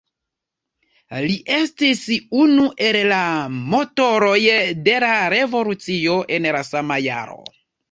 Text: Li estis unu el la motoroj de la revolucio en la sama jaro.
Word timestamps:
Li 1.25 1.35
estis 1.57 2.01
unu 2.45 2.63
el 2.87 2.99
la 3.13 3.21
motoroj 3.75 4.41
de 4.89 4.97
la 5.07 5.13
revolucio 5.37 6.19
en 6.41 6.51
la 6.59 6.67
sama 6.75 7.01
jaro. 7.11 7.41